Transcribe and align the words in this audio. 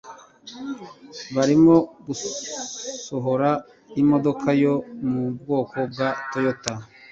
barimo 1.35 1.75
gusohora 2.05 3.49
imodoka 4.01 4.47
yo 4.63 4.73
mu 5.09 5.21
bwoko 5.39 5.77
bwa 5.91 6.07
Toyota 6.29 6.73